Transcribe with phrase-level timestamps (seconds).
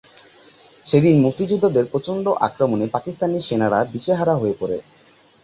[0.85, 4.77] সেদিন মুক্তিযোদ্ধাদের প্রচণ্ড আক্রমণে পাকিস্তানি সেনারা দিশেহারা হয়ে পড়ে।